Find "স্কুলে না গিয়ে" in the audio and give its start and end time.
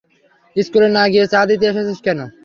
0.55-1.25